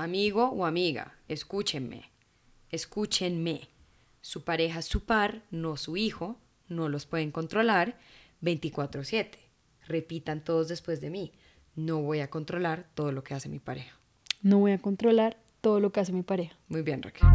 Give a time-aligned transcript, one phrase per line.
[0.00, 2.10] amigo o amiga, escúchenme,
[2.70, 3.68] escúchenme.
[4.20, 6.36] Su pareja es su par, no su hijo,
[6.68, 7.98] no los pueden controlar
[8.42, 9.38] 24/7.
[9.86, 11.32] Repitan todos después de mí,
[11.74, 13.98] no voy a controlar todo lo que hace mi pareja.
[14.42, 16.56] No voy a controlar todo lo que hace mi pareja.
[16.68, 17.28] Muy bien, Raquel.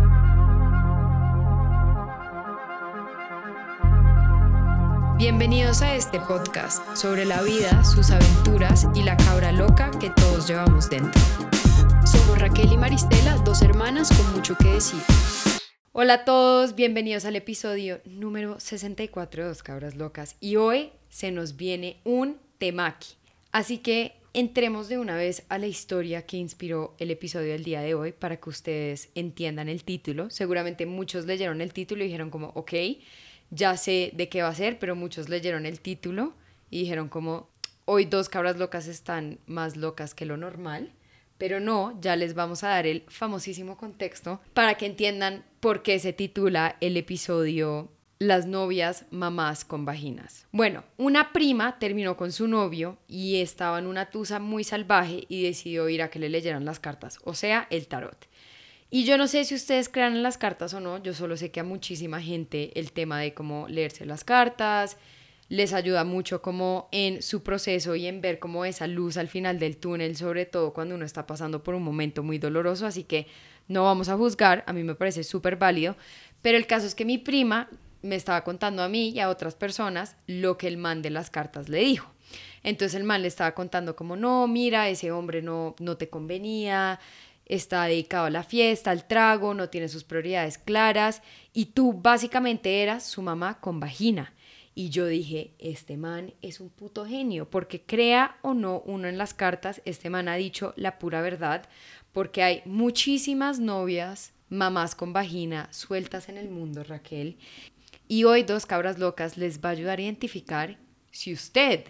[5.17, 10.45] Bienvenidos a este podcast sobre la vida, sus aventuras y la cabra loca que todos
[10.47, 11.21] llevamos dentro.
[12.25, 14.99] Somos Raquel y Maristela, dos hermanas con mucho que decir.
[15.91, 21.29] Hola a todos, bienvenidos al episodio número 64 de Dos Cabras Locas y hoy se
[21.29, 23.09] nos viene un temaki.
[23.51, 27.81] Así que entremos de una vez a la historia que inspiró el episodio del día
[27.81, 30.31] de hoy para que ustedes entiendan el título.
[30.31, 32.73] Seguramente muchos leyeron el título y dijeron como, ok,
[33.51, 36.33] ya sé de qué va a ser, pero muchos leyeron el título
[36.71, 37.49] y dijeron como,
[37.85, 40.91] hoy dos cabras locas están más locas que lo normal.
[41.37, 45.99] Pero no, ya les vamos a dar el famosísimo contexto para que entiendan por qué
[45.99, 50.47] se titula el episodio Las novias mamás con vaginas.
[50.51, 55.43] Bueno, una prima terminó con su novio y estaba en una tusa muy salvaje y
[55.43, 58.27] decidió ir a que le leyeran las cartas, o sea, el tarot.
[58.89, 61.51] Y yo no sé si ustedes crean en las cartas o no, yo solo sé
[61.51, 64.97] que a muchísima gente el tema de cómo leerse las cartas
[65.47, 69.59] les ayuda mucho como en su proceso y en ver como esa luz al final
[69.59, 73.27] del túnel, sobre todo cuando uno está pasando por un momento muy doloroso, así que
[73.67, 75.95] no vamos a juzgar, a mí me parece súper válido,
[76.41, 77.69] pero el caso es que mi prima
[78.01, 81.29] me estaba contando a mí y a otras personas lo que el man de las
[81.29, 82.11] cartas le dijo.
[82.63, 86.99] Entonces el man le estaba contando como, no, mira, ese hombre no, no te convenía,
[87.45, 91.21] está dedicado a la fiesta, al trago, no tiene sus prioridades claras
[91.53, 94.33] y tú básicamente eras su mamá con vagina.
[94.77, 99.17] Y yo dije, este man es un puto genio, porque crea o no uno en
[99.17, 101.65] las cartas, este man ha dicho la pura verdad,
[102.11, 107.37] porque hay muchísimas novias, mamás con vagina sueltas en el mundo, Raquel.
[108.09, 110.77] Y hoy Dos Cabras Locas les va a ayudar a identificar
[111.09, 111.85] si usted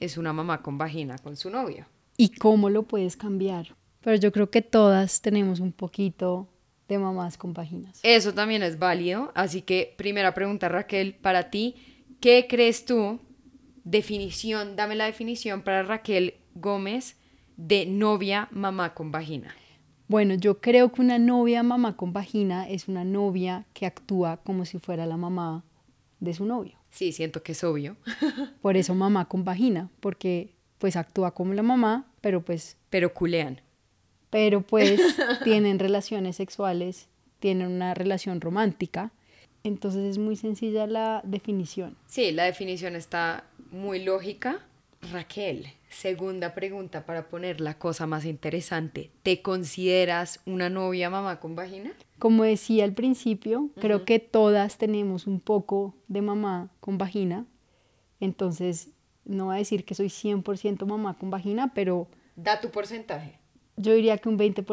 [0.00, 1.86] es una mamá con vagina con su novio.
[2.16, 3.76] ¿Y cómo lo puedes cambiar?
[4.00, 6.48] Pero yo creo que todas tenemos un poquito
[6.88, 8.00] de mamás con vaginas.
[8.02, 9.30] Eso también es válido.
[9.34, 11.76] Así que primera pregunta, Raquel, para ti,
[12.20, 13.18] ¿qué crees tú?
[13.84, 17.16] Definición, dame la definición para Raquel Gómez
[17.56, 19.54] de novia mamá con vagina.
[20.06, 24.64] Bueno, yo creo que una novia mamá con vagina es una novia que actúa como
[24.64, 25.64] si fuera la mamá
[26.18, 26.76] de su novio.
[26.90, 27.96] Sí, siento que es obvio.
[28.60, 32.76] Por eso mamá con vagina, porque pues actúa como la mamá, pero pues...
[32.88, 33.60] Pero culean.
[34.30, 35.00] Pero pues
[35.44, 37.08] tienen relaciones sexuales,
[37.38, 39.12] tienen una relación romántica.
[39.62, 41.96] Entonces es muy sencilla la definición.
[42.06, 44.60] Sí, la definición está muy lógica.
[45.12, 49.10] Raquel, segunda pregunta para poner la cosa más interesante.
[49.22, 51.92] ¿Te consideras una novia mamá con vagina?
[52.18, 57.46] Como decía al principio, creo que todas tenemos un poco de mamá con vagina.
[58.20, 58.90] Entonces,
[59.24, 62.08] no voy a decir que soy 100% mamá con vagina, pero...
[62.36, 63.38] Da tu porcentaje.
[63.76, 64.64] Yo diría que un 20%.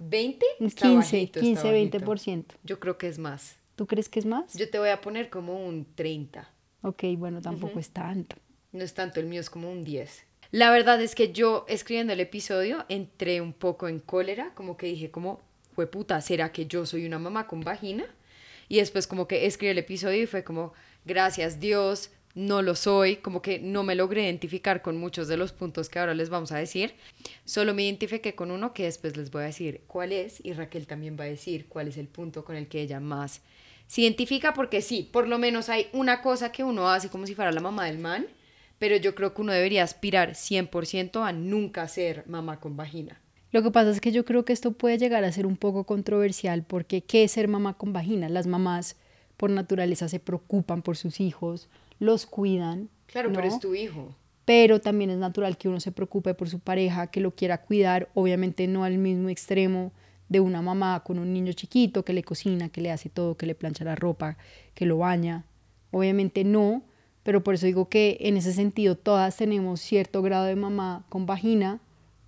[0.00, 0.42] ¿20?
[0.58, 1.98] Un Está 15, bajito, está 15, bajito.
[1.98, 2.44] 20%.
[2.64, 3.56] Yo creo que es más.
[3.76, 4.54] ¿Tú crees que es más?
[4.54, 6.50] Yo te voy a poner como un 30.
[6.82, 8.36] Ok, bueno, tampoco es tanto.
[8.72, 10.24] No es tanto, el mío es como un 10.
[10.50, 14.86] La verdad es que yo escribiendo el episodio entré un poco en cólera, como que
[14.86, 15.40] dije como,
[15.74, 18.06] fue puta, ¿será que yo soy una mamá con vagina?
[18.68, 20.72] Y después como que escribí el episodio y fue como,
[21.04, 25.52] gracias Dios, no lo soy, como que no me logré identificar con muchos de los
[25.52, 26.94] puntos que ahora les vamos a decir.
[27.44, 30.86] Solo me identifiqué con uno que después les voy a decir cuál es y Raquel
[30.86, 33.42] también va a decir cuál es el punto con el que ella más
[33.86, 37.34] se identifica porque sí, por lo menos hay una cosa que uno hace como si
[37.34, 38.26] fuera la mamá del man,
[38.78, 43.20] pero yo creo que uno debería aspirar 100% a nunca ser mamá con vagina.
[43.52, 45.84] Lo que pasa es que yo creo que esto puede llegar a ser un poco
[45.84, 48.28] controversial porque ¿qué es ser mamá con vagina?
[48.28, 48.96] Las mamás
[49.36, 51.68] por naturaleza se preocupan por sus hijos,
[51.98, 52.90] los cuidan.
[53.06, 54.14] Claro, pero es tu hijo.
[54.44, 58.08] Pero también es natural que uno se preocupe por su pareja, que lo quiera cuidar,
[58.14, 59.92] obviamente no al mismo extremo
[60.28, 63.46] de una mamá con un niño chiquito que le cocina, que le hace todo, que
[63.46, 64.36] le plancha la ropa,
[64.74, 65.44] que lo baña.
[65.92, 66.82] Obviamente no,
[67.22, 71.26] pero por eso digo que en ese sentido todas tenemos cierto grado de mamá con
[71.26, 71.78] vagina,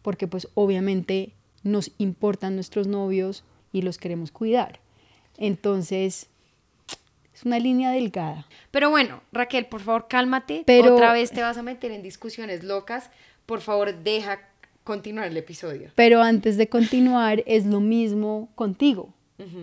[0.03, 1.33] porque pues obviamente
[1.65, 4.79] nos importan nuestros novios y los queremos cuidar.
[5.37, 6.29] Entonces,
[7.35, 8.47] es una línea delgada.
[8.71, 10.63] Pero bueno, Raquel, por favor, cálmate.
[10.67, 13.11] Pero- Otra vez te vas a meter en discusiones locas.
[13.47, 14.41] Por favor, deja
[14.89, 15.91] continuar el episodio.
[15.95, 19.13] Pero antes de continuar, es lo mismo contigo.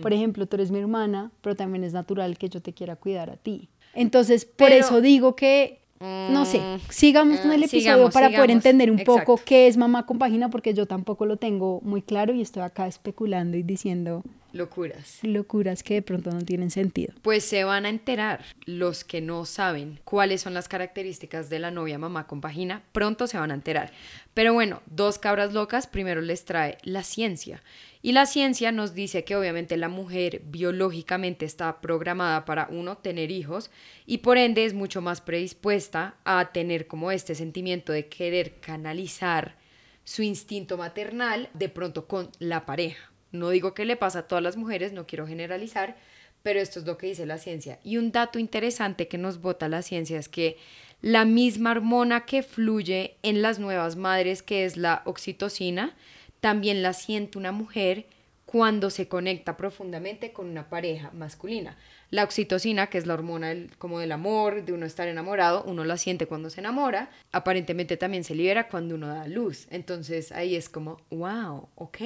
[0.00, 3.28] Por ejemplo, tú eres mi hermana, pero también es natural que yo te quiera cuidar
[3.28, 3.68] a ti.
[3.92, 8.26] Entonces, por Pero- eso digo que no sé, sigamos con el Mm, episodio sigamos, para
[8.28, 8.64] poder sigamos.
[8.66, 9.42] entender un poco Exacto.
[9.46, 12.86] qué es mamá con vagina, porque yo tampoco lo tengo muy claro y estoy acá
[12.86, 14.22] especulando y diciendo
[14.56, 15.18] Locuras.
[15.22, 17.14] locuras que de pronto no tienen sentido.
[17.22, 21.70] Pues se van a enterar los que no saben cuáles son las características de la
[21.70, 22.82] novia mamá con vagina.
[22.92, 23.92] Pronto se van a enterar.
[24.34, 27.62] Pero bueno, dos cabras locas primero les trae la ciencia.
[28.02, 33.30] Y la ciencia nos dice que obviamente la mujer biológicamente está programada para uno tener
[33.30, 33.70] hijos
[34.06, 39.56] y por ende es mucho más predispuesta a tener como este sentimiento de querer canalizar
[40.04, 43.10] su instinto maternal de pronto con la pareja.
[43.32, 45.96] No digo que le pasa a todas las mujeres, no quiero generalizar,
[46.42, 47.78] pero esto es lo que dice la ciencia.
[47.82, 50.56] Y un dato interesante que nos bota la ciencia es que
[51.02, 55.94] la misma hormona que fluye en las nuevas madres, que es la oxitocina,
[56.40, 58.06] también la siente una mujer
[58.46, 61.76] cuando se conecta profundamente con una pareja masculina.
[62.10, 65.84] La oxitocina, que es la hormona del- como del amor, de uno estar enamorado, uno
[65.84, 69.66] la siente cuando se enamora, aparentemente también se libera cuando uno da luz.
[69.70, 71.98] Entonces ahí es como, wow, ok.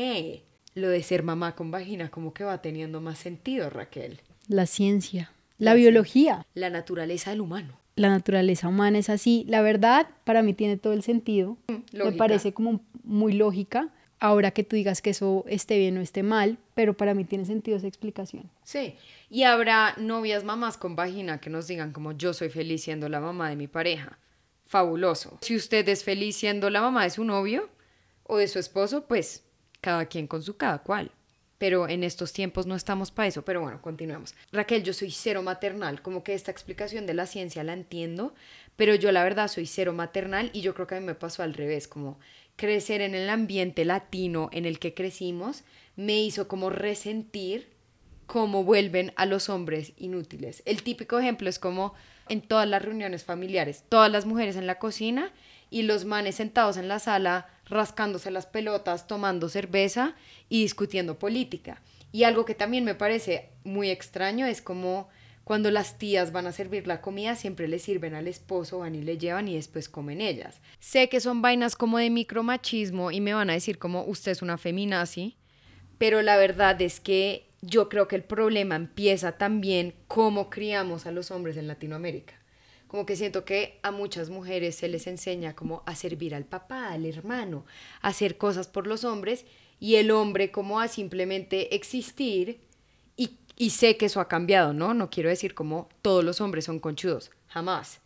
[0.75, 4.21] Lo de ser mamá con vagina como que va teniendo más sentido, Raquel.
[4.49, 7.79] La ciencia, la La biología, La naturaleza del humano.
[7.97, 9.45] la naturaleza humana es así.
[9.49, 11.57] La verdad, para mí tiene todo el sentido.
[11.69, 12.17] Me Mm, lógica.
[12.19, 13.89] parece como muy lógica.
[14.23, 17.47] Ahora que tú digas que eso esté bien o esté mal, pero para mí tiene
[17.47, 18.51] sentido esa explicación.
[18.65, 18.95] Sí,
[19.31, 23.21] y habrá novias mamás con vagina que nos digan como yo soy feliz siendo la
[23.21, 24.19] mamá de mi pareja.
[24.67, 25.39] Fabuloso.
[25.41, 27.69] Si usted es feliz siendo la mamá de su novio
[28.25, 29.43] o de su esposo, pues
[29.81, 31.11] cada quien con su cada cual.
[31.59, 33.43] Pero en estos tiempos no estamos para eso.
[33.43, 34.35] Pero bueno, continuemos.
[34.51, 36.01] Raquel, yo soy cero maternal.
[36.01, 38.35] Como que esta explicación de la ciencia la entiendo,
[38.77, 41.43] pero yo la verdad soy cero maternal y yo creo que a mí me pasó
[41.43, 42.19] al revés, como
[42.57, 45.65] crecer en el ambiente latino en el que crecimos
[45.97, 47.69] me hizo como resentir
[48.27, 50.63] cómo vuelven a los hombres inútiles.
[50.65, 51.95] El típico ejemplo es como
[52.29, 55.33] en todas las reuniones familiares, todas las mujeres en la cocina
[55.69, 60.15] y los manes sentados en la sala rascándose las pelotas, tomando cerveza
[60.49, 61.81] y discutiendo política.
[62.13, 65.09] Y algo que también me parece muy extraño es como
[65.45, 69.03] cuando las tías van a servir la comida, siempre le sirven al esposo, van y
[69.03, 70.61] le llevan y después comen ellas.
[70.79, 74.43] Sé que son vainas como de micromachismo y me van a decir como usted es
[74.43, 75.37] una feminazi,
[75.99, 81.11] pero la verdad es que yo creo que el problema empieza también cómo criamos a
[81.11, 82.40] los hombres en Latinoamérica.
[82.91, 86.89] Como que siento que a muchas mujeres se les enseña como a servir al papá,
[86.89, 87.65] al hermano,
[88.03, 89.47] a hacer cosas por los hombres
[89.79, 92.59] y el hombre como a simplemente existir
[93.17, 94.93] y, y sé que eso ha cambiado, ¿no?
[94.93, 98.01] No quiero decir como todos los hombres son conchudos, jamás.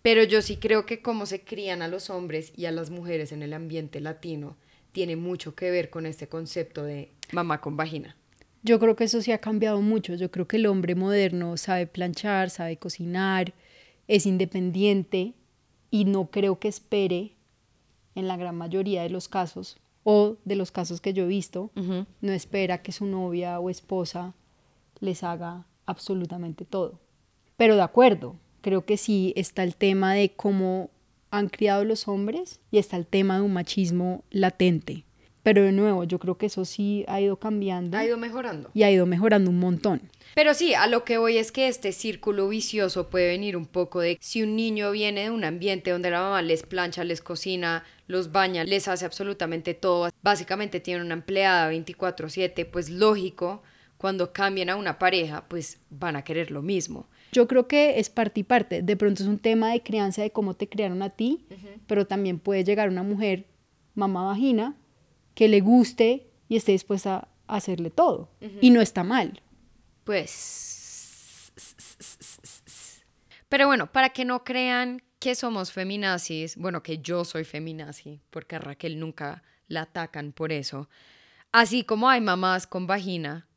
[0.00, 3.32] Pero yo sí creo que cómo se crían a los hombres y a las mujeres
[3.32, 4.56] en el ambiente latino
[4.92, 8.16] tiene mucho que ver con este concepto de mamá con vagina.
[8.62, 10.14] Yo creo que eso sí ha cambiado mucho.
[10.14, 13.54] Yo creo que el hombre moderno sabe planchar, sabe cocinar,
[14.10, 15.34] es independiente
[15.88, 17.36] y no creo que espere,
[18.16, 21.70] en la gran mayoría de los casos, o de los casos que yo he visto,
[22.20, 24.34] no espera que su novia o esposa
[24.98, 26.98] les haga absolutamente todo.
[27.56, 30.90] Pero de acuerdo, creo que sí está el tema de cómo
[31.30, 35.04] han criado los hombres y está el tema de un machismo latente.
[35.42, 38.70] Pero de nuevo, yo creo que eso sí ha ido cambiando Ha ido mejorando.
[38.74, 40.02] y ha ido mejorando un montón.
[40.34, 44.00] Pero sí, a lo que voy es que este círculo vicioso puede venir un poco
[44.00, 47.84] de si un niño viene de un ambiente donde la mamá les plancha, les cocina,
[48.06, 53.62] los baña, les hace absolutamente todo, básicamente tiene una empleada 24/7, pues lógico,
[53.96, 57.06] cuando cambien a una pareja, pues van a querer lo mismo.
[57.32, 58.82] Yo creo que es parte y parte.
[58.82, 61.44] De pronto es un tema de crianza de cómo te criaron a ti,
[61.86, 63.46] pero también puede llegar una mujer,
[63.94, 64.74] mamá vagina,
[65.34, 68.30] que le guste y esté dispuesta a hacerle todo.
[68.60, 69.42] Y no está mal.
[70.04, 71.52] Pues...
[73.48, 78.56] Pero bueno, para que no crean que somos feminazis, bueno, que yo soy feminazi, porque
[78.56, 80.88] a Raquel nunca la atacan por eso,
[81.52, 83.48] así como hay mamás con vagina,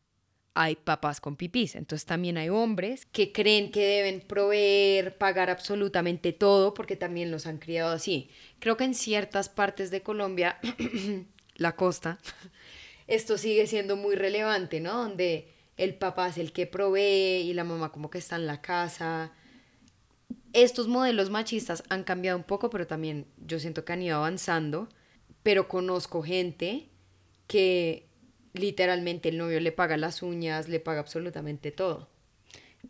[0.55, 1.75] hay papás con pipís.
[1.75, 7.45] Entonces también hay hombres que creen que deben proveer, pagar absolutamente todo, porque también los
[7.45, 8.29] han criado así.
[8.59, 10.59] Creo que en ciertas partes de Colombia,
[11.55, 12.19] la costa,
[13.07, 14.97] esto sigue siendo muy relevante, ¿no?
[14.97, 18.61] Donde el papá es el que provee y la mamá como que está en la
[18.61, 19.31] casa.
[20.53, 24.87] Estos modelos machistas han cambiado un poco, pero también yo siento que han ido avanzando.
[25.41, 26.89] Pero conozco gente
[27.47, 28.07] que
[28.53, 32.07] literalmente el novio le paga las uñas, le paga absolutamente todo.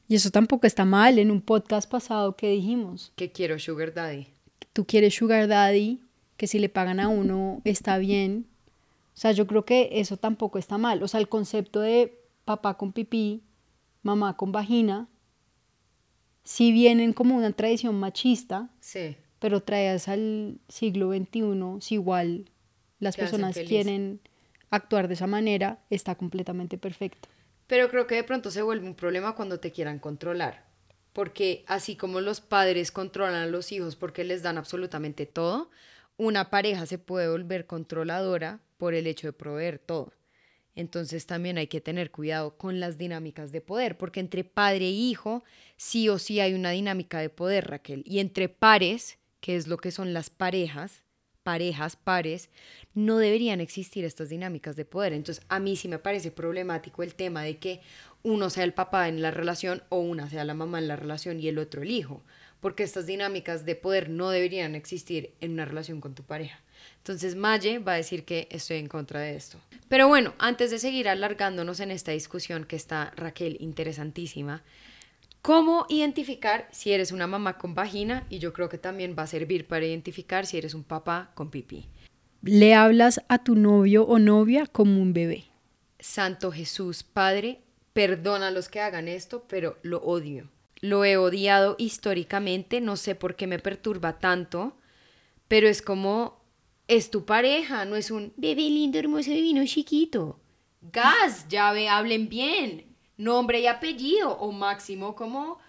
[0.07, 1.17] Y eso tampoco está mal.
[1.19, 4.27] En un podcast pasado que dijimos, Que quiero sugar daddy.
[4.73, 6.01] tú quieres sugar daddy,
[6.37, 8.45] que si le pagan a uno está bien.
[9.13, 11.03] O sea, yo creo que eso tampoco está mal.
[11.03, 13.43] O sea, el concepto de papá con pipí,
[14.01, 15.07] mamá con vagina,
[16.43, 19.15] si vienen como una tradición machista, Sí.
[19.39, 22.49] pero traías al siglo XXI, si igual
[22.99, 24.19] las personas quieren
[24.69, 27.29] actuar de esa manera, está completamente perfecto.
[27.67, 30.65] Pero creo que de pronto se vuelve un problema cuando te quieran controlar.
[31.13, 35.69] Porque así como los padres controlan a los hijos porque les dan absolutamente todo,
[36.17, 40.11] una pareja se puede volver controladora por el hecho de proveer todo.
[40.75, 44.91] Entonces también hay que tener cuidado con las dinámicas de poder, porque entre padre e
[44.91, 45.45] hijo
[45.77, 48.03] sí o sí hay una dinámica de poder, Raquel.
[48.05, 51.01] Y entre pares, que es lo que son las parejas,
[51.43, 52.49] parejas, pares,
[52.93, 55.13] no deberían existir estas dinámicas de poder.
[55.13, 57.79] Entonces, a mí sí me parece problemático el tema de que
[58.21, 61.39] uno sea el papá en la relación o una sea la mamá en la relación
[61.39, 62.21] y el otro el hijo,
[62.59, 66.61] porque estas dinámicas de poder no deberían existir en una relación con tu pareja.
[67.03, 69.59] Entonces, Maye va a decir que estoy en contra de esto.
[69.89, 74.63] Pero bueno, antes de seguir alargándonos en esta discusión que está Raquel interesantísima,
[75.43, 78.25] ¿Cómo identificar si eres una mamá con vagina?
[78.29, 81.51] Y yo creo que también va a servir para identificar si eres un papá con
[81.51, 81.85] pipí.
[82.43, 85.43] Le hablas a tu novio o novia como un bebé.
[85.99, 87.59] Santo Jesús, Padre,
[87.91, 90.49] perdona a los que hagan esto, pero lo odio.
[90.79, 94.77] Lo he odiado históricamente, no sé por qué me perturba tanto,
[95.49, 96.41] pero es como,
[96.87, 100.39] es tu pareja, no es un bebé lindo, hermoso, divino, chiquito.
[100.91, 102.85] Gas, llave, hablen bien.
[103.17, 105.59] Nombre y apellido, o máximo como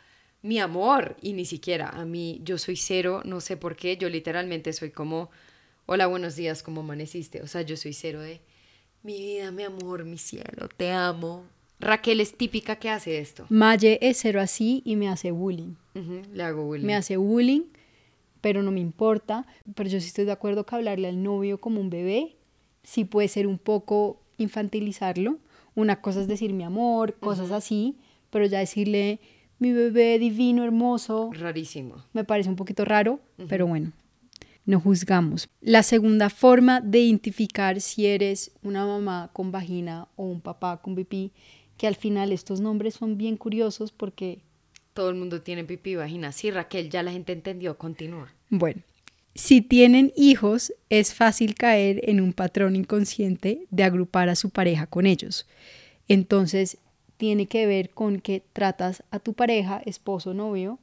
[0.42, 1.16] mi amor.
[1.20, 4.90] Y ni siquiera a mí, yo soy cero, no sé por qué, yo literalmente soy
[4.90, 5.30] como,
[5.86, 7.42] hola, buenos días, ¿cómo amaneciste?
[7.42, 8.40] O sea, yo soy cero de,
[9.04, 11.44] mi vida, mi amor, mi cielo, te amo.
[11.78, 13.46] Raquel es típica que hace esto.
[13.50, 15.74] Maye es cero así y me hace bullying.
[16.32, 16.86] Le hago bullying.
[16.86, 17.64] Me hace bullying,
[18.44, 19.46] pero no me importa.
[19.74, 22.36] Pero yo sí estoy de acuerdo que hablarle al novio como un bebé
[22.82, 25.38] sí puede ser un poco infantilizarlo.
[25.74, 27.96] Una cosa es decir mi amor, cosas así,
[28.28, 29.18] pero ya decirle
[29.58, 32.04] mi bebé divino, hermoso, Rarísimo.
[32.12, 33.92] me parece un poquito raro, pero bueno,
[34.66, 35.48] no juzgamos.
[35.62, 40.94] La segunda forma de identificar si eres una mamá con vagina o un papá con
[40.94, 41.32] pipí,
[41.78, 44.42] que al final estos nombres son bien curiosos porque,
[44.94, 46.32] Todo el mundo tiene pipí y vagina.
[46.32, 47.76] Sí, Raquel, ya la gente entendió.
[47.76, 48.32] Continúa.
[48.48, 48.80] bueno,
[49.34, 54.86] si tienen hijos, es fácil caer en un patrón inconsciente de agrupar a su pareja
[54.86, 55.46] con ellos.
[56.08, 56.78] Entonces,
[57.16, 60.78] tiene que ver con que tratas a tu pareja, esposo, novio,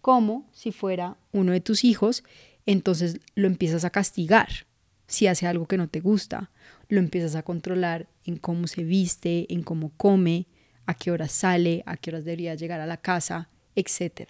[0.00, 2.24] como si fuera uno de tus hijos,
[2.66, 4.66] entonces lo empiezas a castigar
[5.06, 6.50] si hace algo que no te gusta,
[6.88, 10.46] lo empiezas a controlar en cómo se viste, en cómo come,
[10.86, 14.28] a qué horas sale, a qué horas debería llegar a la casa, etc.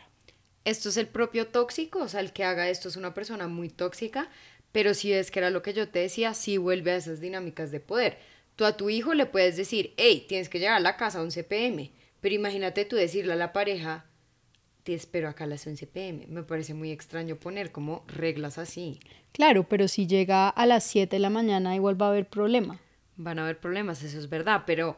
[0.65, 3.69] Esto es el propio tóxico, o sea, el que haga esto es una persona muy
[3.69, 4.29] tóxica,
[4.73, 7.71] pero si ves que era lo que yo te decía, sí vuelve a esas dinámicas
[7.71, 8.19] de poder.
[8.57, 11.23] Tú a tu hijo le puedes decir, hey, tienes que llegar a la casa a
[11.23, 14.07] 11 pm, pero imagínate tú decirle a la pareja,
[14.83, 16.27] te espero acá a las 11 pm.
[16.29, 19.01] Me parece muy extraño poner como reglas así.
[19.33, 22.81] Claro, pero si llega a las 7 de la mañana igual va a haber problema.
[23.17, 24.97] Van a haber problemas, eso es verdad, pero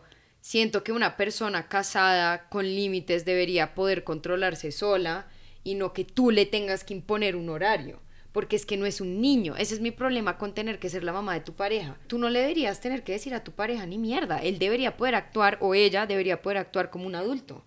[0.48, 5.26] siento que una persona casada con límites debería poder controlarse sola
[5.62, 8.00] y no que tú le tengas que imponer un horario,
[8.32, 9.56] porque es que no es un niño.
[9.56, 11.98] Ese es mi problema con tener que ser la mamá de tu pareja.
[12.06, 14.38] Tú no le deberías tener que decir a tu pareja ni mierda.
[14.38, 17.62] Él debería poder actuar o ella debería poder actuar como un adulto.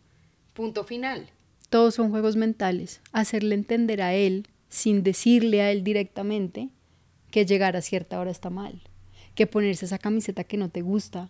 [0.54, 1.30] Punto final.
[1.70, 3.00] Todos son juegos mentales.
[3.12, 6.70] Hacerle entender a él, sin decirle a él directamente,
[7.30, 8.82] que llegar a cierta hora está mal.
[9.36, 11.30] Que ponerse esa camiseta que no te gusta.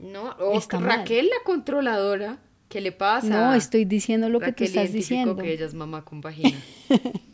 [0.00, 0.98] No, o Está mal.
[0.98, 2.38] Raquel la controladora,
[2.68, 3.28] ¿qué le pasa?
[3.28, 5.36] No, estoy diciendo lo que tú estás diciendo.
[5.36, 6.58] que ella es mamá con vagina.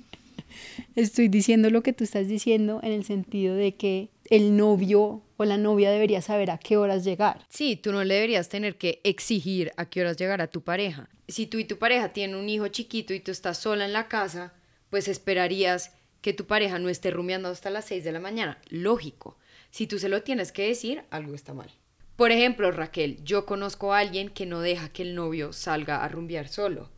[0.94, 5.44] Estoy diciendo lo que tú estás diciendo en el sentido de que el novio o
[5.44, 7.44] la novia debería saber a qué horas llegar.
[7.50, 11.10] Sí, tú no le deberías tener que exigir a qué horas llegar a tu pareja.
[11.28, 14.08] Si tú y tu pareja tienen un hijo chiquito y tú estás sola en la
[14.08, 14.54] casa,
[14.88, 15.92] pues esperarías
[16.22, 18.58] que tu pareja no esté rumiando hasta las 6 de la mañana.
[18.70, 19.36] Lógico.
[19.70, 21.70] Si tú se lo tienes que decir, algo está mal.
[22.16, 26.08] Por ejemplo, Raquel, yo conozco a alguien que no deja que el novio salga a
[26.08, 26.90] rumbear solo.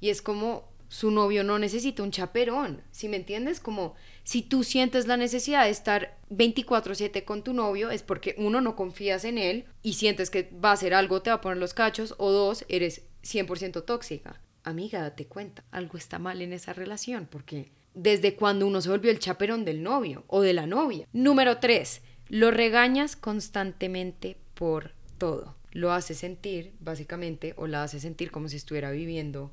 [0.00, 3.58] Y es como su novio no necesita un chaperón, ¿sí me entiendes?
[3.58, 8.60] Como si tú sientes la necesidad de estar 24/7 con tu novio es porque uno
[8.60, 11.58] no confías en él y sientes que va a hacer algo, te va a poner
[11.58, 14.40] los cachos o dos, eres 100% tóxica.
[14.62, 19.10] Amiga, date cuenta, algo está mal en esa relación porque desde cuando uno se volvió
[19.10, 21.08] el chaperón del novio o de la novia.
[21.12, 22.02] Número 3.
[22.28, 25.54] Lo regañas constantemente por todo.
[25.72, 29.50] Lo hace sentir, básicamente, o la hace sentir como si estuviera viviendo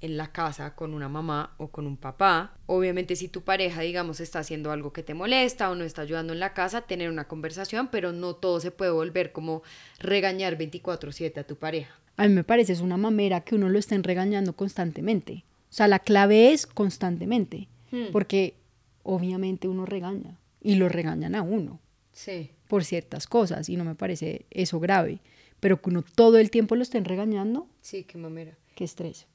[0.00, 2.54] en la casa con una mamá o con un papá.
[2.66, 6.32] Obviamente si tu pareja, digamos, está haciendo algo que te molesta o no está ayudando
[6.32, 9.62] en la casa, tener una conversación, pero no todo se puede volver como
[9.98, 11.94] regañar 24/7 a tu pareja.
[12.16, 15.44] A mí me parece es una mamera que uno lo estén regañando constantemente.
[15.70, 18.06] O sea, la clave es constantemente, Hmm.
[18.12, 18.54] porque
[19.02, 21.80] obviamente uno regaña y lo regañan a uno
[22.22, 22.50] Sí.
[22.68, 25.20] por ciertas cosas y no me parece eso grave,
[25.58, 28.56] pero que uno todo el tiempo lo estén regañando, Sí, qué mamera.
[28.74, 29.26] qué estrés.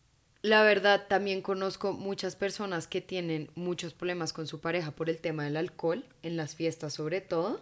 [0.44, 5.18] La verdad, también conozco muchas personas que tienen muchos problemas con su pareja por el
[5.18, 7.62] tema del alcohol, en las fiestas sobre todo.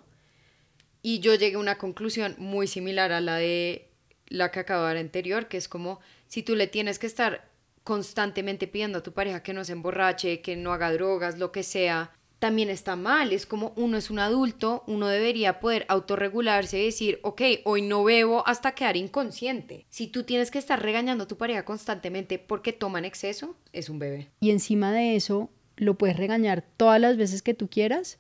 [1.02, 3.88] Y yo llegué a una conclusión muy similar a la de
[4.28, 7.48] la que acabo de dar anterior, que es como si tú le tienes que estar
[7.86, 11.64] constantemente pidiendo a tu pareja que no se emborrache, que no haga drogas, lo que
[11.64, 12.12] sea,
[12.44, 13.32] también está mal.
[13.32, 18.04] Es como uno es un adulto, uno debería poder autorregularse y decir, ok, hoy no
[18.04, 19.86] bebo hasta quedar inconsciente.
[19.88, 23.88] Si tú tienes que estar regañando a tu pareja constantemente porque toma en exceso, es
[23.88, 24.28] un bebé.
[24.42, 28.20] Y encima de eso, lo puedes regañar todas las veces que tú quieras,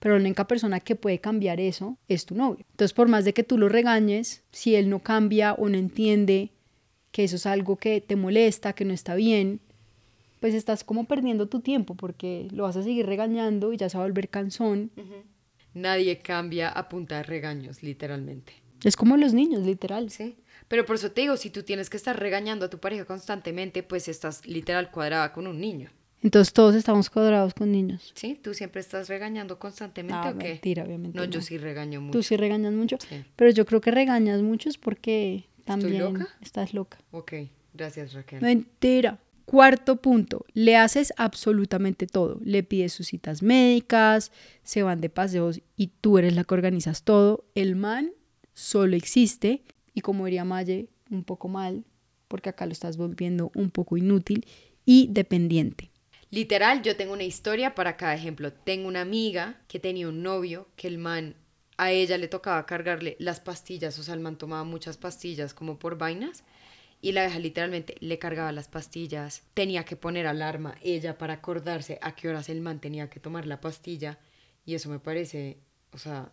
[0.00, 2.66] pero la única persona que puede cambiar eso es tu novio.
[2.72, 6.52] Entonces, por más de que tú lo regañes, si él no cambia o no entiende
[7.10, 9.62] que eso es algo que te molesta, que no está bien,
[10.42, 13.96] pues estás como perdiendo tu tiempo porque lo vas a seguir regañando y ya se
[13.96, 14.90] va a volver cansón.
[15.72, 18.52] Nadie cambia a punta de regaños, literalmente.
[18.84, 20.10] Es como los niños, literal.
[20.10, 20.36] Sí.
[20.68, 23.82] Pero por eso te digo, si tú tienes que estar regañando a tu pareja constantemente,
[23.84, 25.90] pues estás literal cuadrada con un niño.
[26.22, 28.12] Entonces todos estamos cuadrados con niños.
[28.16, 28.34] ¿Sí?
[28.42, 30.48] ¿Tú siempre estás regañando constantemente Ah, o qué?
[30.48, 31.16] mentira, obviamente.
[31.18, 32.18] No, yo sí regaño mucho.
[32.18, 33.24] Tú sí regañas mucho, Sí.
[33.36, 36.28] pero yo creo que regañas mucho es porque también loca?
[36.40, 36.98] estás loca.
[37.12, 37.32] Ok,
[37.74, 38.40] gracias Raquel.
[38.42, 39.18] Mentira.
[39.44, 42.38] Cuarto punto, le haces absolutamente todo.
[42.44, 44.32] Le pides sus citas médicas,
[44.62, 47.44] se van de paseos y tú eres la que organizas todo.
[47.54, 48.12] El man
[48.54, 49.62] solo existe
[49.94, 51.84] y como diría Maye, un poco mal,
[52.28, 54.46] porque acá lo estás volviendo un poco inútil
[54.84, 55.90] y dependiente.
[56.30, 58.52] Literal, yo tengo una historia para cada ejemplo.
[58.52, 61.36] Tengo una amiga que tenía un novio que el man
[61.76, 65.78] a ella le tocaba cargarle las pastillas, o sea, el man tomaba muchas pastillas como
[65.78, 66.44] por vainas
[67.02, 71.98] y la vieja literalmente le cargaba las pastillas, tenía que poner alarma ella para acordarse
[72.00, 74.20] a qué horas el man tenía que tomar la pastilla
[74.64, 75.58] y eso me parece,
[75.90, 76.30] o sea,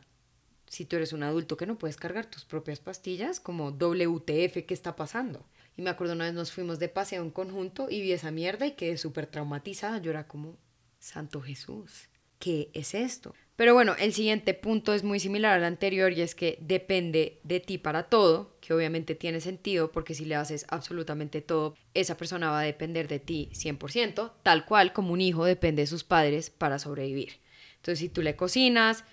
[0.68, 4.74] si tú eres un adulto que no puedes cargar tus propias pastillas, como WTF, ¿qué
[4.74, 5.44] está pasando?
[5.76, 8.67] Y me acuerdo una vez nos fuimos de paseo en conjunto y vi esa mierda
[8.67, 9.98] y quedé súper traumatizada.
[9.98, 10.58] Yo era como,
[11.00, 13.36] Santo Jesús, ¿qué es esto?
[13.56, 17.60] Pero bueno, el siguiente punto es muy similar al anterior y es que depende de
[17.60, 22.52] ti para todo, que obviamente tiene sentido porque si le haces absolutamente todo, esa persona
[22.52, 26.49] va a depender de ti 100%, tal cual como un hijo depende de sus padres
[26.49, 27.41] para sobrevivir.
[27.75, 29.04] Entonces, si tú le cocinas,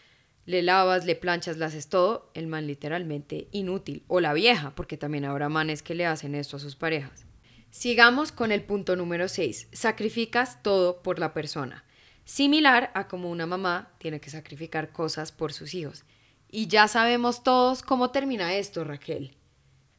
[0.44, 4.04] le lavas, le planchas, le haces todo, el man literalmente inútil.
[4.06, 7.26] O la vieja, porque también habrá manes que le hacen esto a sus parejas.
[7.70, 9.68] Sigamos con el punto número 6.
[9.72, 11.84] Sacrificas todo por la persona.
[12.26, 16.04] Similar a como una mamá tiene que sacrificar cosas por sus hijos.
[16.50, 19.36] Y ya sabemos todos cómo termina esto, Raquel.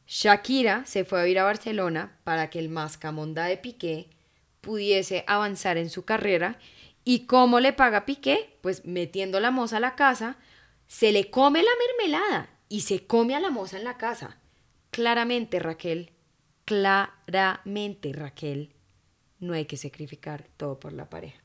[0.06, 4.10] Shakira se fue a ir a Barcelona para que el mascamonda de Piqué
[4.60, 6.58] pudiese avanzar en su carrera.
[7.02, 8.58] ¿Y cómo le paga Piqué?
[8.60, 10.36] Pues metiendo la moza a la casa,
[10.86, 14.36] se le come la mermelada y se come a la moza en la casa.
[14.90, 16.12] Claramente, Raquel,
[16.66, 18.74] claramente, Raquel,
[19.40, 21.42] no hay que sacrificar todo por la pareja.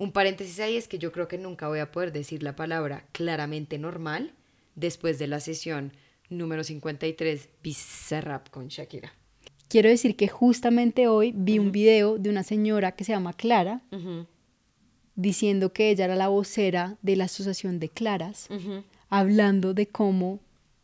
[0.00, 3.04] Un paréntesis ahí es que yo creo que nunca voy a poder decir la palabra
[3.12, 4.32] claramente normal
[4.74, 5.92] después de la sesión
[6.30, 9.12] número 53 Bizarrap con Shakira.
[9.68, 13.82] Quiero decir que justamente hoy vi un video de una señora que se llama Clara
[15.16, 18.48] diciendo que ella era la vocera de la Asociación de Claras,
[19.10, 20.40] hablando de cómo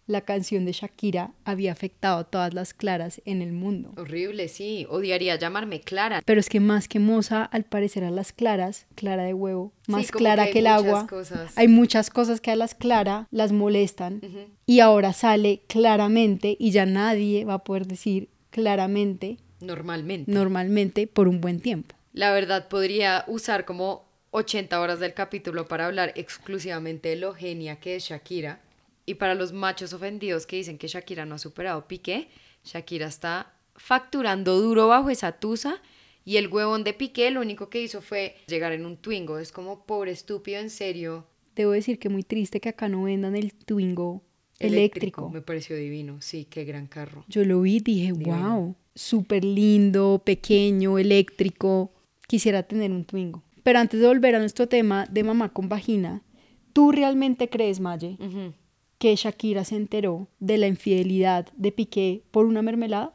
[0.07, 3.93] la canción de Shakira había afectado a todas las claras en el mundo.
[3.97, 4.87] Horrible, sí.
[4.89, 6.23] Odiaría llamarme Clara.
[6.25, 10.11] Pero es que más que moza, al parecer a las claras, clara de huevo, más
[10.11, 11.53] clara que el agua, cosas.
[11.57, 14.21] hay muchas cosas que a las clara las molestan
[14.65, 20.31] y ahora sale claramente y ya nadie va a poder decir claramente, Normalmente.
[20.31, 21.95] normalmente, por un buen tiempo.
[22.13, 27.77] La verdad, podría usar como 80 horas del capítulo para hablar exclusivamente de lo genia
[27.81, 28.61] que es Shakira.
[29.07, 32.29] Y para los machos ofendidos que dicen que Shakira no ha superado Piqué,
[32.65, 35.81] Shakira está facturando duro bajo esa tusa
[36.25, 39.39] y el huevón de Piqué lo único que hizo fue llegar en un Twingo.
[39.39, 41.25] Es como pobre estúpido, en serio.
[41.55, 44.25] Debo decir que muy triste que acá no vendan el Twingo
[44.59, 45.31] eléctrico.
[45.31, 46.21] Me pareció divino.
[46.21, 47.25] Sí, qué gran carro.
[47.29, 51.93] Yo lo vi y dije, wow, súper lindo, pequeño, eléctrico.
[52.27, 53.45] Quisiera tener un Twingo.
[53.63, 56.23] Pero antes de volver a nuestro tema de mamá con vagina,
[56.73, 58.19] ¿tú realmente crees, Maye.
[58.99, 63.13] Que Shakira se enteró de la infidelidad de Piqué por una mermelada?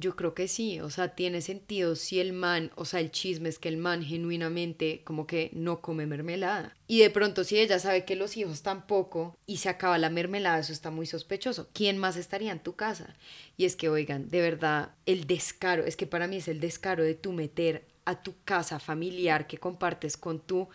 [0.00, 3.48] Yo creo que sí, o sea, tiene sentido si el man, o sea, el chisme
[3.48, 6.76] es que el man genuinamente como que no come mermelada.
[6.86, 10.60] Y de pronto si ella sabe que los hijos tampoco y se acaba la mermelada,
[10.60, 11.68] eso está muy sospechoso.
[11.72, 13.16] ¿Quién más estaría en tu casa?
[13.56, 17.02] Y es que, oigan, de verdad, el descaro, es que para mí es el descaro
[17.02, 20.68] de tú meter a tu casa familiar que compartes con tu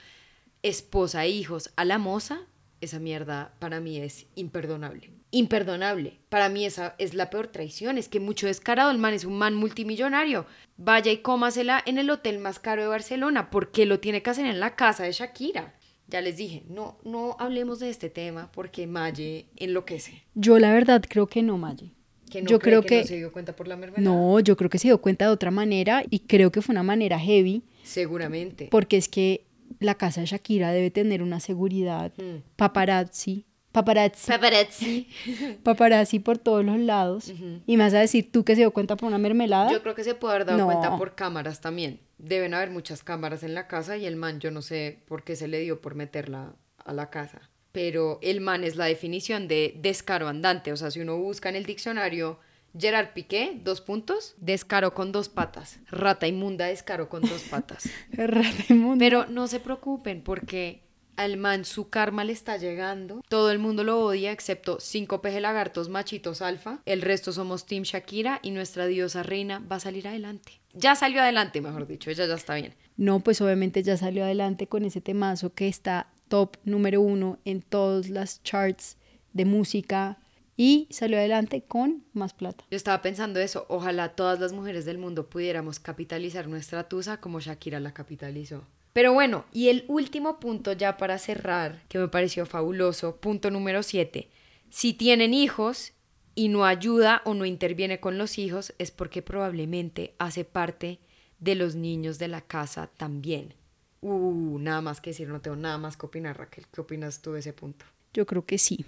[0.63, 2.41] esposa e hijos a la moza,
[2.83, 5.09] esa mierda para mí es imperdonable.
[5.31, 6.19] Imperdonable.
[6.29, 7.97] Para mí esa es la peor traición.
[7.97, 8.91] Es que mucho descarado.
[8.91, 10.45] El man es un man multimillonario.
[10.77, 13.49] Vaya y cómasela en el hotel más caro de Barcelona.
[13.49, 15.73] ¿Por qué lo tiene que hacer en la casa de Shakira?
[16.07, 20.23] Ya les dije, no, no hablemos de este tema porque Maye enloquece.
[20.35, 21.91] Yo la verdad creo que no, Maye.
[22.29, 24.03] Que no yo creo que, que no se dio cuenta por la mermelada.
[24.15, 26.83] no, yo creo que se dio cuenta de otra manera y creo que fue una
[26.83, 28.67] manera heavy Seguramente.
[28.71, 29.45] porque es que
[29.79, 32.41] la casa de Shakira debe tener una seguridad Mm.
[32.55, 35.07] paparazzi, paparazzi, Paparazzi.
[35.63, 37.31] paparazzi por todos los lados
[37.65, 39.71] y me vas a decir tú que se dio cuenta por una mermelada.
[39.71, 40.65] Yo creo que se puede haber dado No.
[40.65, 41.99] cuenta por cámaras también.
[42.17, 45.35] Deben haber muchas cámaras en la casa y el man, yo no sé por qué
[45.35, 47.49] se le dio por meterla a la casa.
[47.71, 50.71] Pero el man es la definición de descaro andante.
[50.71, 52.39] O sea, si uno busca en el diccionario
[52.77, 55.79] Gerard Piqué, dos puntos, descaro con dos patas.
[55.89, 57.89] Rata inmunda, descaro con dos patas.
[58.11, 58.99] Rata inmunda.
[58.99, 60.83] Pero no se preocupen porque
[61.15, 63.21] al man su karma le está llegando.
[63.27, 66.81] Todo el mundo lo odia excepto cinco peje lagartos machitos alfa.
[66.85, 70.61] El resto somos Team Shakira y nuestra diosa reina va a salir adelante.
[70.73, 72.73] Ya salió adelante, mejor dicho, ella ya está bien.
[72.97, 77.61] No, pues obviamente ya salió adelante con ese temazo que está top número uno en
[77.61, 78.97] todas las charts
[79.33, 80.17] de música
[80.55, 82.63] y salió adelante con más plata.
[82.69, 87.39] Yo estaba pensando eso, ojalá todas las mujeres del mundo pudiéramos capitalizar nuestra tusa como
[87.39, 88.63] Shakira la capitalizó.
[88.93, 93.81] Pero bueno, y el último punto ya para cerrar, que me pareció fabuloso, punto número
[93.81, 94.29] 7.
[94.69, 95.93] Si tienen hijos
[96.35, 100.99] y no ayuda o no interviene con los hijos, es porque probablemente hace parte
[101.39, 103.55] de los niños de la casa también.
[104.01, 106.65] Uh, nada más que decir, no tengo nada más que opinar, Raquel.
[106.71, 107.85] ¿Qué opinas tú de ese punto?
[108.13, 108.85] Yo creo que sí.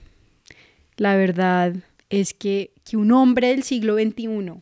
[0.97, 1.75] La verdad
[2.09, 4.61] es que que un hombre del siglo XXI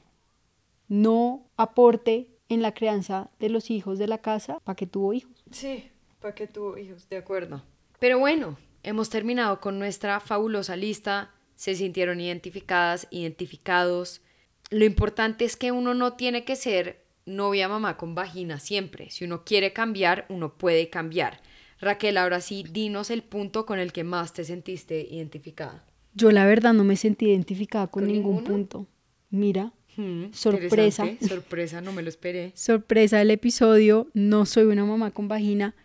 [0.88, 5.44] no aporte en la crianza de los hijos de la casa para que tuvo hijos.
[5.52, 7.64] Sí, para que tuvo hijos, de acuerdo.
[8.00, 11.32] Pero bueno, hemos terminado con nuestra fabulosa lista.
[11.56, 14.22] Se sintieron identificadas, identificados.
[14.70, 19.10] Lo importante es que uno no tiene que ser novia mamá con vagina siempre.
[19.10, 21.42] Si uno quiere cambiar, uno puede cambiar.
[21.80, 25.84] Raquel, ahora sí, dinos el punto con el que más te sentiste identificada.
[26.16, 28.54] Yo la verdad no me sentí identificada con, ¿Con ningún ninguno?
[28.54, 28.88] punto.
[29.30, 31.06] Mira, Hmm, Sorpresa.
[31.22, 32.52] Sorpresa, no me lo esperé.
[32.56, 35.76] sorpresa del episodio, no soy una mamá con vagina,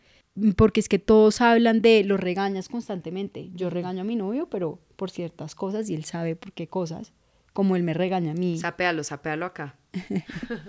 [0.57, 3.51] porque es que todos hablan de los regañas constantemente.
[3.55, 7.12] Yo regaño a mi novio, pero por ciertas cosas y él sabe por qué cosas,
[7.53, 9.77] como él me regaña a mí, Sapéalo, sapéalo acá.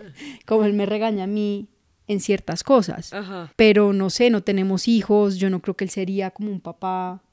[0.45, 1.69] como él me regaña a mí
[2.08, 3.13] en ciertas cosas.
[3.13, 3.54] Ajá.
[3.56, 7.24] Pero no sé, no tenemos hijos, yo no creo que él sería como un papá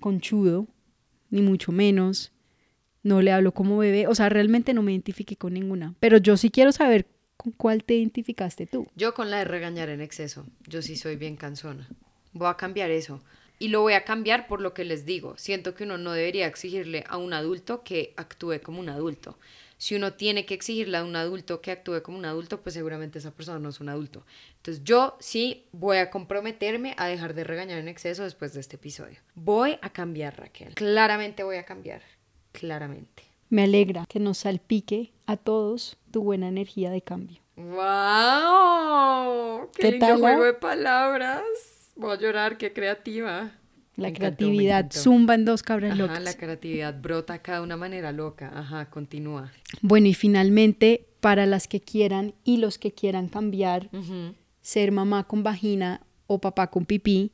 [0.00, 0.66] conchudo,
[1.30, 2.32] ni mucho menos.
[3.02, 5.94] No le hablo como bebé, o sea, realmente no me identifiqué con ninguna.
[6.00, 8.88] Pero yo sí quiero saber con cuál te identificaste tú.
[8.96, 10.46] Yo con la de regañar en exceso.
[10.66, 11.88] Yo sí soy bien cansona.
[12.32, 13.22] Voy a cambiar eso.
[13.60, 15.36] Y lo voy a cambiar por lo que les digo.
[15.36, 19.38] Siento que uno no debería exigirle a un adulto que actúe como un adulto.
[19.78, 23.20] Si uno tiene que exigirle a un adulto que actúe como un adulto, pues seguramente
[23.20, 24.26] esa persona no es un adulto.
[24.56, 28.74] Entonces yo sí voy a comprometerme a dejar de regañar en exceso después de este
[28.74, 29.20] episodio.
[29.36, 30.74] Voy a cambiar, Raquel.
[30.74, 32.02] Claramente voy a cambiar.
[32.50, 33.22] Claramente.
[33.50, 37.40] Me alegra que nos salpique a todos tu buena energía de cambio.
[37.56, 37.78] ¡Wow!
[39.74, 41.42] ¡Qué, ¿Qué lindo tal, juego de palabras!
[41.94, 43.52] Voy a llorar, qué creativa.
[43.98, 46.22] La creatividad zumba en dos cabras Ajá, locas.
[46.22, 48.50] la creatividad brota acá de una manera loca.
[48.54, 49.50] Ajá, continúa.
[49.82, 53.90] Bueno, y finalmente, para las que quieran y los que quieran cambiar,
[54.62, 57.32] ser mamá con vagina o papá con pipí,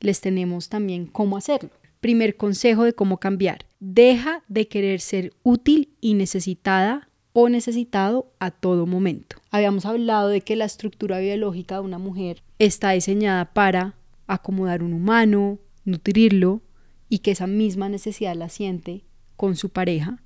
[0.00, 1.70] les tenemos también cómo hacerlo.
[2.00, 3.66] Primer consejo de cómo cambiar.
[3.78, 9.36] Deja de querer ser útil y necesitada o necesitado a todo momento.
[9.52, 13.94] Habíamos hablado de que la estructura biológica de una mujer está diseñada para
[14.26, 16.62] acomodar un humano, nutrirlo
[17.08, 19.04] y que esa misma necesidad la siente
[19.36, 20.22] con su pareja.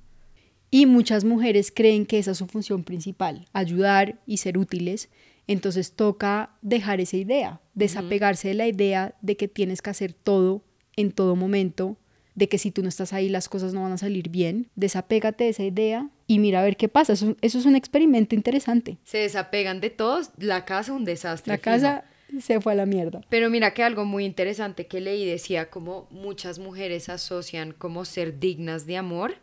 [0.71, 5.09] Y muchas mujeres creen que esa es su función principal, ayudar y ser útiles.
[5.47, 10.63] Entonces toca dejar esa idea, desapegarse de la idea de que tienes que hacer todo
[10.95, 11.97] en todo momento,
[12.33, 14.69] de que si tú no estás ahí las cosas no van a salir bien.
[14.75, 17.13] Desapégate de esa idea y mira a ver qué pasa.
[17.13, 18.97] Eso, eso es un experimento interesante.
[19.05, 20.31] Se desapegan de todos.
[20.37, 21.53] La casa un desastre.
[21.53, 22.05] La casa
[22.41, 23.21] se fue a la mierda.
[23.29, 28.39] Pero mira que algo muy interesante que leí decía como muchas mujeres asocian como ser
[28.39, 29.35] dignas de amor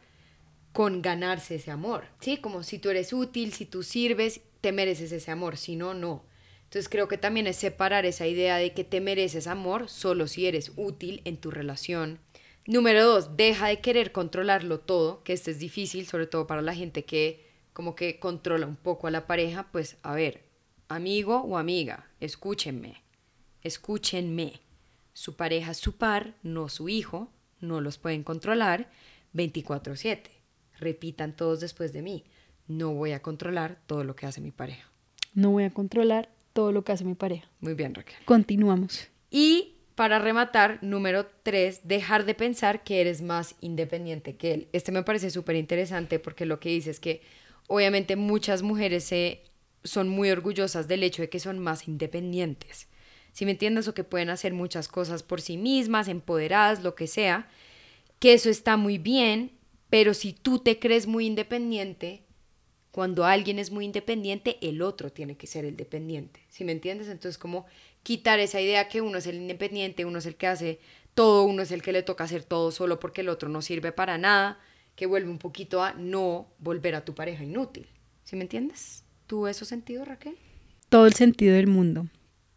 [0.73, 2.05] con ganarse ese amor.
[2.21, 5.93] Sí, como si tú eres útil, si tú sirves, te mereces ese amor, si no,
[5.95, 6.25] no.
[6.65, 10.47] Entonces creo que también es separar esa idea de que te mereces amor solo si
[10.47, 12.19] eres útil en tu relación.
[12.67, 16.75] Número dos, deja de querer controlarlo todo, que esto es difícil, sobre todo para la
[16.75, 20.43] gente que como que controla un poco a la pareja, pues a ver,
[20.93, 23.03] amigo o amiga, escúchenme,
[23.63, 24.61] escúchenme.
[25.13, 28.91] Su pareja es su par, no su hijo, no los pueden controlar
[29.35, 30.31] 24/7.
[30.79, 32.25] Repitan todos después de mí,
[32.67, 34.91] no voy a controlar todo lo que hace mi pareja.
[35.35, 37.49] No voy a controlar todo lo que hace mi pareja.
[37.61, 38.17] Muy bien, Raquel.
[38.25, 39.09] Continuamos.
[39.31, 44.69] Y para rematar, número tres, dejar de pensar que eres más independiente que él.
[44.73, 47.23] Este me parece súper interesante porque lo que dice es que
[47.69, 49.43] obviamente muchas mujeres se,
[49.85, 52.89] son muy orgullosas del hecho de que son más independientes.
[53.33, 57.07] Si me entiendes, o que pueden hacer muchas cosas por sí mismas, empoderadas, lo que
[57.07, 57.49] sea,
[58.19, 59.53] que eso está muy bien,
[59.91, 62.23] pero si tú te crees muy independiente,
[62.93, 66.41] cuando alguien es muy independiente, el otro tiene que ser el dependiente.
[66.49, 67.09] ¿Sí me entiendes?
[67.09, 67.65] Entonces, como
[68.03, 70.79] quitar esa idea que uno es el independiente, uno es el que hace
[71.15, 73.93] todo, uno es el que le toca hacer todo solo porque el otro no sirve
[73.93, 74.61] para nada,
[74.95, 77.89] que vuelve un poquito a no volver a tu pareja inútil.
[78.25, 79.02] ¿Sí me entiendes?
[79.33, 80.37] ¿Tuvo eso sentido, Raquel?
[80.91, 82.07] Todo el sentido del mundo.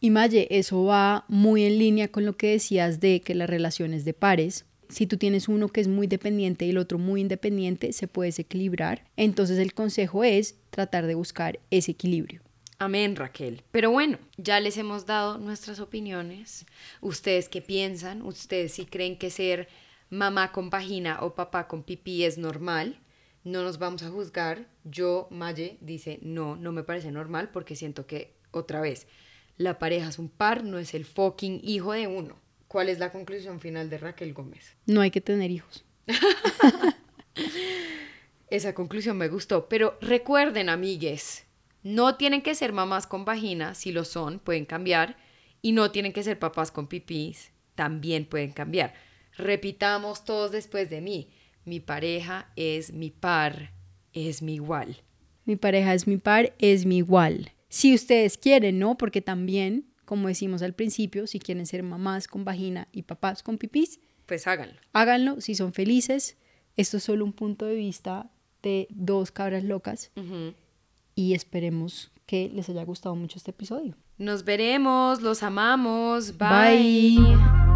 [0.02, 4.04] Y Maye, eso va muy en línea con lo que decías de que las relaciones
[4.04, 7.94] de pares si tú tienes uno que es muy dependiente y el otro muy independiente,
[7.94, 9.06] se puede desequilibrar.
[9.16, 12.42] Entonces el consejo es tratar de buscar ese equilibrio.
[12.78, 13.64] Amén, Raquel.
[13.72, 16.66] Pero bueno, ya les hemos dado nuestras opiniones.
[17.00, 18.22] ¿Ustedes qué piensan?
[18.22, 19.70] ¿Ustedes si creen que ser
[20.10, 23.00] mamá con vagina o papá con pipí es normal?
[23.46, 24.68] No nos vamos a juzgar.
[24.84, 29.08] Yo, Maye, dice, no, no me parece normal porque siento que, otra vez,
[29.56, 32.38] la pareja es un par, no es el fucking hijo de uno.
[32.68, 34.76] ¿Cuál es la conclusión final de Raquel Gómez?
[34.88, 35.86] No hay que tener hijos.
[38.50, 41.46] Esa conclusión me gustó, pero recuerden, amigues,
[41.84, 45.18] no tienen que ser mamás con vagina, si lo son, pueden cambiar,
[45.62, 48.96] y no tienen que ser papás con pipís, también pueden cambiar.
[49.38, 51.30] Repitamos todos después de mí.
[51.66, 53.74] Mi pareja es mi par,
[54.14, 55.02] es mi igual.
[55.46, 57.52] Mi pareja es mi par, es mi igual.
[57.70, 58.98] Si ustedes quieren, ¿no?
[58.98, 63.58] Porque también como decimos al principio, si quieren ser mamás con vagina y papás con
[63.58, 64.76] pipís, pues háganlo.
[64.94, 66.38] Háganlo si son felices.
[66.78, 68.30] Esto es solo un punto de vista
[68.64, 70.12] de dos cabras locas.
[71.16, 73.96] Y esperemos que les haya gustado mucho este episodio.
[74.18, 76.38] Nos veremos, los amamos.
[76.38, 77.75] Bye.